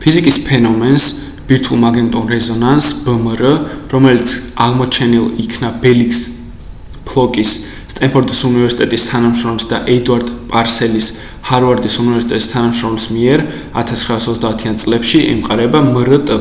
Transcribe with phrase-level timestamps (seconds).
[0.00, 1.04] ფიზიკის ფენომენს
[1.52, 3.44] ბირთვულ მაგნიტურ რეზონანსს ბმრ
[3.92, 4.34] რომელიც
[4.64, 6.20] აღმოჩენილ იქნა ფელიქს
[7.12, 7.54] ბლოკის
[7.94, 11.10] სტენფორდის უნივერსიტეტის თანამშრომლის და ედვარდ პარსელის
[11.52, 13.46] ჰარვარდის უნივერსიტეტის თანამშრომელი მიერ
[13.80, 16.36] 1930-იან წლებში ემყარება მრტ